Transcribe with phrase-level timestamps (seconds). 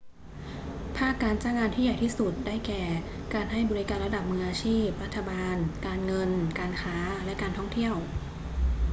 [0.97, 2.83] ภาคการจ้างงานที่ใหญ่ที่สุด ได้แก่
[3.33, 7.95] การให้บริการระดับมืออาชีพ รัฐบาล การเงิน การค้า และการท่องเที่ยว